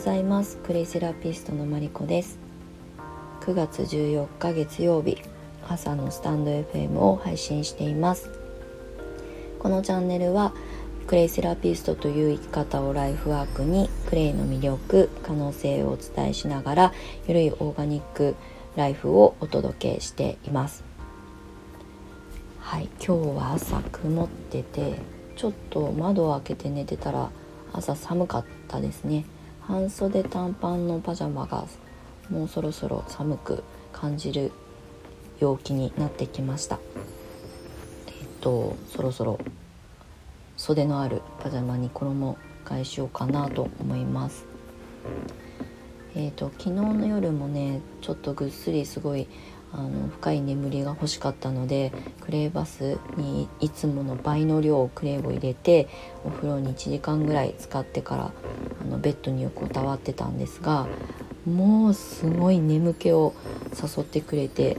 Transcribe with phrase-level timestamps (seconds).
[0.00, 0.56] ざいます。
[0.56, 2.38] クレイセラピストのマリコです。
[3.42, 5.18] 9月14日月曜日
[5.68, 8.30] 朝のスタンド FM を配信しています。
[9.58, 10.54] このチャンネルは
[11.06, 16.92] クレイセラピストという生き方をライフワークにクレイの魅力可能性をお伝えしながら
[17.28, 18.36] ゆるいオーガニック
[18.76, 20.82] ライフをお届けしています。
[22.58, 24.94] はい今日は朝曇ってて
[25.36, 27.30] ちょっと窓を開けて寝てたら
[27.74, 29.26] 朝寒かったですね。
[29.62, 31.66] 半袖短パンのパジャマが
[32.28, 34.52] もうそろそろ寒く感じる
[35.38, 36.78] 陽気になってきました。
[38.08, 39.38] えっとそろそろ
[40.56, 44.44] 袖のあるパジャマに衣替えしようかなと思います。
[46.14, 49.28] えっと昨日の夜もねちょっとぐっすりすごい
[49.72, 55.88] あの深い眠りが欲しかったのでクレーバスにいつもの倍の量クレーを入れて
[56.24, 58.32] お風呂に1時間ぐらい使ってから
[58.80, 60.88] あのベッドに横たわってたんですが
[61.46, 63.32] もうすごい眠気を
[63.72, 64.76] 誘ってくれて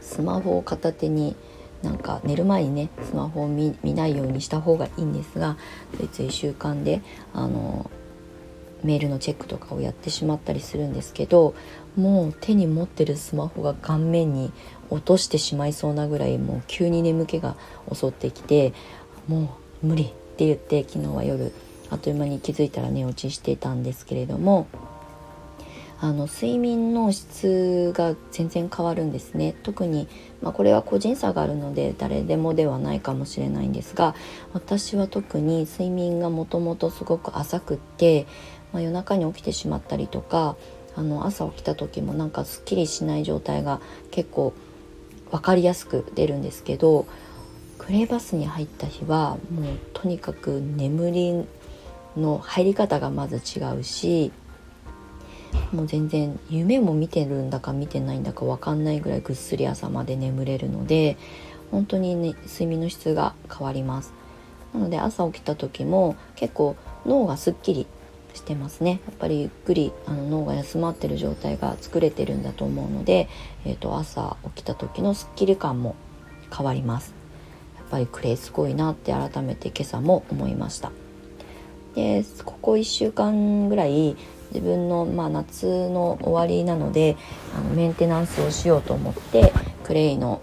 [0.00, 1.36] スマホを片手に
[1.82, 5.56] なんか寝る前にねスマホを見ないようにした方がいいんですが
[5.96, 7.02] ついつい習慣で
[7.34, 7.88] あの
[8.84, 11.54] メールのチェックとかをやってしまったりするんですけど
[11.96, 14.52] もう手に持ってるスマホが顔面に
[14.90, 17.56] 落としてしまいそうなぐらいもう急に眠気が
[17.92, 18.72] 襲ってきて
[19.26, 21.52] もう無理って言って昨日は夜
[21.90, 24.68] あっという間に気づいたら寝落ちしていたんですけれども
[26.00, 29.54] あの睡眠の質が全然変わるんですね。
[29.64, 30.06] 特に、
[30.42, 34.14] まあ、これは個人差があるので誰でもではないかもしれないんですが
[34.52, 38.26] 私は特に睡眠がもともとすごく浅くって、
[38.72, 40.56] まあ、夜中に起きてしまったりとか
[40.94, 44.52] あの朝起きた時もなんかすっきりしない状態が結構
[45.30, 47.06] 分かりやすく出るんですけど
[47.78, 51.46] クレーバスに入った日はもうとにかく眠り
[52.16, 54.32] の入り方がまず違うし
[55.72, 61.16] もう全然夢も見てるんだか見てないんだか分かんないぐらいぐっすり朝まで眠れるので
[61.70, 64.12] 本当にね睡眠の質が変わります。
[64.72, 66.76] なので朝起きた時も結構
[67.06, 67.86] 脳がすっきり
[68.34, 69.00] してますね。
[69.06, 73.28] やっぱりゆっくりあの脳が休まってる状態が作れてるんだと思うので、
[73.64, 75.96] えーと、朝起きた時のすっきり感も
[76.54, 77.14] 変わります。
[77.76, 80.92] やっぱりクレイすごいなって改めて今朝も思いました。
[81.94, 84.16] でここ1週間ぐらい
[84.52, 87.16] 自分の、まあ、夏の終わりなので
[87.54, 89.52] あのメンテナンスをしようと思って
[89.84, 90.40] クレイの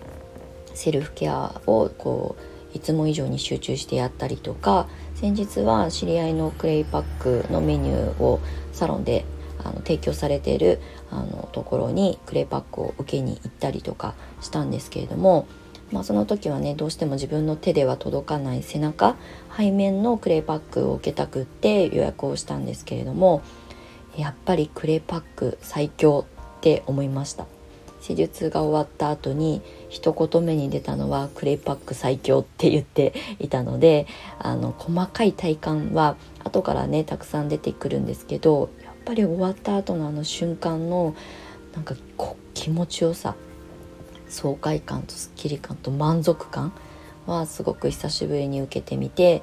[0.74, 2.36] セルフケアをこ
[2.74, 8.42] ういつも以上に集中してやったりとか先日は知り合いのクレイパックのメニューを
[8.74, 9.26] サロンで
[9.64, 10.80] あの提供されている
[11.10, 15.48] あのところにクレイパックを受けに行ったりとかしたんですけれども、
[15.92, 19.16] まあ、その時はねどうしても自分の手では届かない背中
[19.56, 23.42] 背面のクレイパックを受けたくって予約をしたんですけれども
[24.18, 26.26] やっぱりクレパック最強
[26.58, 27.46] って思いました。
[28.06, 34.06] 施術が終わった後に一言目に出たのはクレイパック最強って言っていたので
[34.38, 41.16] あの細かい体感は後からねたくさん出てくるんですけどやっぱり終わった後のあの瞬間の
[41.74, 43.34] なんかこ気持ちよさ
[44.30, 46.74] 爽快感とすっきり感と満足感
[47.26, 49.42] はすごく久しぶりに受けてみて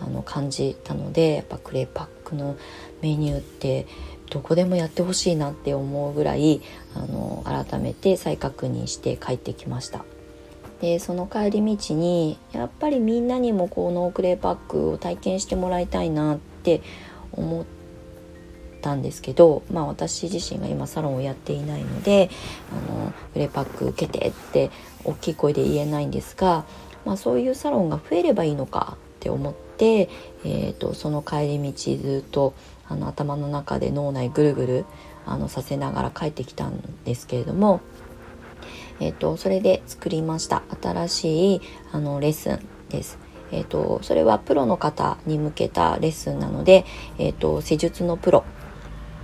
[0.00, 2.56] あの感じたのでやっぱクレイパックの
[3.02, 3.86] メニューって
[4.30, 6.60] どこでもやってほしいなって思うぐらい
[6.94, 10.04] あの改めて再確認して帰ってきました。
[10.80, 16.82] でその帰り道にやっぱりみんなにもこのクレーパックを体験してもらいたいなって
[17.32, 17.64] 思っ
[18.82, 22.28] たんですけど、まあ、私自身が今サロンをやっていないので
[22.70, 24.70] あのクレーパック受けてって
[25.04, 26.66] 大きい声で言えないんですが、
[27.06, 30.10] まあ、そういうサロンが増えればいいのかって思って、
[30.44, 32.52] えーと、とその帰り道ずっと
[32.88, 34.84] あの頭の中で脳内ぐるぐる
[35.26, 37.80] あのさせながら帰ってきたんですけれども、
[39.00, 41.60] えーと、それで作りました新しい
[41.92, 43.18] あのレッスンです。
[43.52, 46.84] えーと、それはプロの方に向けたレッスンなので、
[47.18, 48.44] えーと、施術のプロ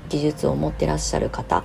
[0.08, 1.64] 技術を持ってらっしゃる方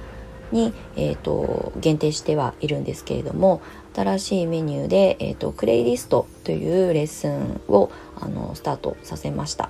[0.51, 3.61] に、えー、と限定してはいるんですけれども
[3.93, 9.69] 新しいメニューで、えー、とクレイリストというレッスンをあのスタートさせました。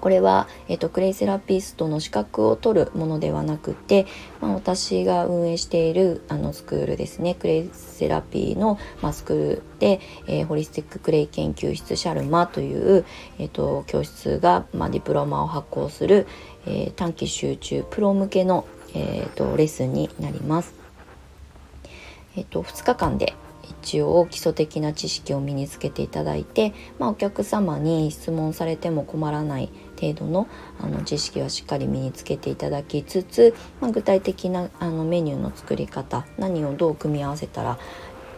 [0.00, 4.06] これは、えっと、クレイセラピストの資格を取るものではなくて、
[4.40, 13.04] まあ、私が運営しているあのスクールですねクレイセラピーの、まあ、スクールで、えー、ホリスティッククレイ研究室シャルマという、
[13.38, 16.26] えっと、教室が、まあ、ディプロマを発行する、
[16.66, 20.74] えー、短期集中プロ向けの、えーと、レッスンになります。
[22.36, 23.34] えっと、2日間で
[23.82, 30.48] 一応基礎的な知識を身につけていただいて、まあ、お客様に質問されても困らない程度の
[30.80, 37.78] あの知識はしっかり身につけていただきつつ、まあ、具体的なあのメニューの作り方何をどう組み合わせたら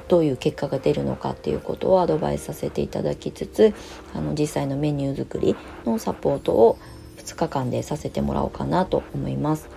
[0.08, 3.74] どういう結果が出るのかっていうことをアドバイスさせていただきつつ
[4.14, 5.54] あの実際のメニュー作り
[5.84, 6.78] のサポートを
[7.18, 9.68] 2日間でさせてもらおうかなと思います。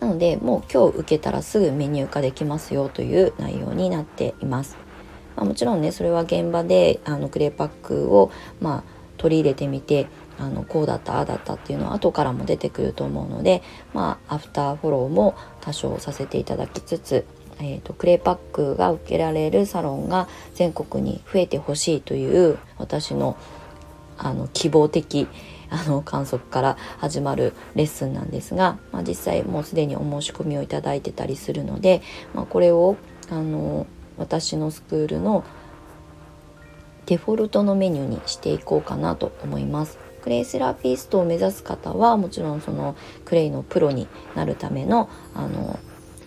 [0.00, 4.76] なのでもう今日受けたらすぐメニュー化できますよという内容になっています。
[5.34, 8.30] まあ、もちろんねそれは現場であのクレーパックを、
[8.60, 8.84] まあ、
[9.16, 10.06] 取り入れてみて
[10.38, 17.24] あのこうだったああだったっていうのは後からも出てくると思うので、まあ、アフターフォローも多少させていただきつつ、
[17.60, 23.36] えーと、クレーパックが受けられるサロンが全国に増えてほしいという私の
[24.16, 25.26] あの希望的
[25.70, 32.00] あの観測から始まるレッスンなんですが、まあ、実際もうすでにお申し込みをいただいてたりするので、
[32.32, 32.96] まあ、これを
[33.28, 35.44] あの私のスクールの
[37.06, 40.03] デフォルトのメニューにしていこうかなと思います。
[40.24, 45.78] クレイセラピストを目指す方はもちろんそのクレイのプロになるためのあの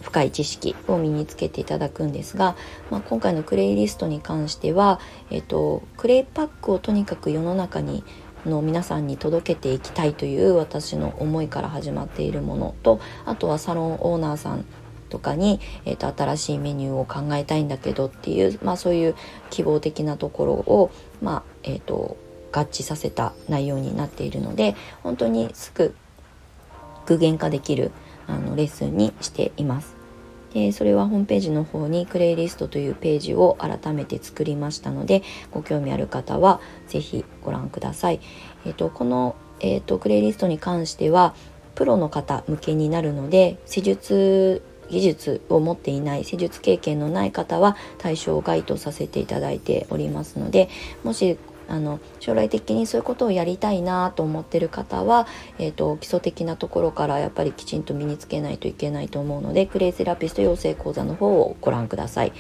[0.03, 2.55] 深い知識を身につけていただくんですが、
[2.91, 4.99] まあ、今回のクレイリストに関しては、
[5.31, 8.03] えっと、クレイパックをとにかく世の中に
[8.45, 14.63] の皆さんに届けていきたいという私の思いから始まっているものとあとはサロンオーナーさん
[15.09, 19.15] とかに、えーと、新しいメニューを考えたいんだけどっていう、まあ、そういう
[19.49, 20.91] 希望的なところを、
[21.21, 22.15] まあえーと、
[22.51, 25.95] 合致させた内容になっているので本当にすぐ
[27.05, 27.91] 具現化できる
[28.27, 29.95] あのレッスンにしています。
[30.53, 35.21] でそれはホームページの方にクレイリストというページを改めて作りましたので
[35.51, 38.19] ご興味ある方は是非ご覧ください。
[38.65, 41.35] えーと、この、えーと、とクレイリストに関しては
[41.75, 50.69] プロの方向けになるので施術技術を持っていない施術経験のない方は対象外とさせていただいておりますので
[51.03, 51.37] もし
[51.69, 55.27] あの将来的にそういうことをやりたいなと思ってる方は、
[55.59, 62.33] えーと、基礎的なところからやっぱりきちんと身につけないといけないと思うのでクレイセラピスト養成講座の方をご覧ください。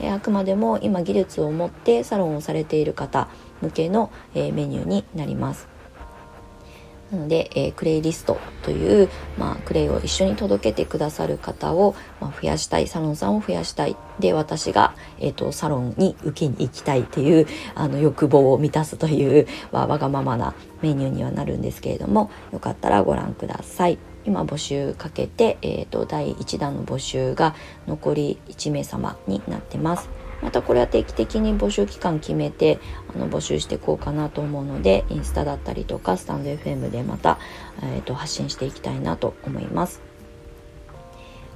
[0.00, 3.28] え、あくまでも今技術を持ってサロンをされている方
[3.62, 5.73] 向けの、え、メニューになります。
[7.10, 9.08] なので、えー、クレイリストという、
[9.38, 23.98] まあ、クレイを一緒に届けてくださる方を、まあ、増やしたいサロンさんを増やしたいで私が、えーと、サロンに受けに行きたいというあの欲望を満たすという、まあ、わがままなメニューにはなるんですけれどもよかったらご覧ください。
[24.26, 27.54] 今募集かけて、えーと第1弾の募集が
[27.86, 30.23] 残り1名様になってます。
[30.42, 32.78] またこれは定期的に募集期間決めて
[33.14, 37.38] あの募集していこうかなと思うのでインスタだったりとかスタンド FM でまた、
[37.82, 40.14] えーと、発信していきたいなと思います。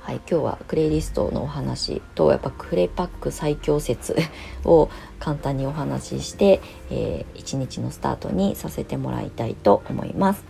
[0.08, 4.16] はい、今日はクレイリストのお話とやっぱクレパック最強説
[4.64, 4.88] を
[5.18, 10.46] 簡単にお話しして、えー、一日のスタートにさせてもらいたいと思います。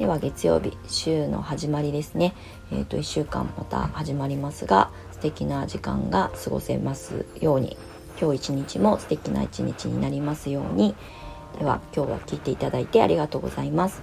[0.00, 2.34] では月曜日週の始まりですね、
[2.72, 7.76] えー、と1週間また始まりますが素敵な時間が過ごせますように。
[8.20, 10.94] 今日一日も素敵な一日になりますように。
[11.58, 14.02] では今日は聞いていただいてありがとうございます。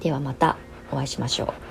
[0.00, 0.56] ではまた
[0.90, 1.67] お会いしましょう。